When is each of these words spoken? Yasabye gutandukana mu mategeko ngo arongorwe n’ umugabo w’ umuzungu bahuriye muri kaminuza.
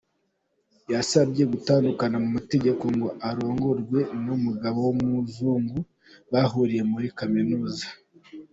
Yasabye 0.91 1.43
gutandukana 1.53 2.17
mu 2.23 2.29
mategeko 2.37 2.83
ngo 2.95 3.07
arongorwe 3.29 3.99
n’ 4.23 4.27
umugabo 4.37 4.77
w’ 4.85 4.89
umuzungu 4.95 5.77
bahuriye 6.31 6.83
muri 6.91 7.07
kaminuza. 7.19 7.85